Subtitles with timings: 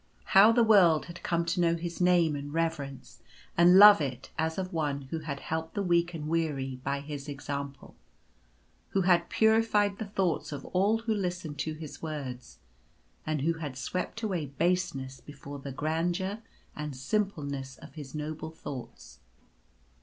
[0.33, 3.21] How the world had come to know his name and reverence
[3.55, 7.29] and love it as of one who had helped the weak and weary by his
[7.29, 7.93] example;
[8.89, 12.57] who had purified the thoughts of all who listened to his words;
[13.27, 16.39] and who had swept away baseness before the grandeur
[16.75, 19.19] and simpleness of his noble thoughts.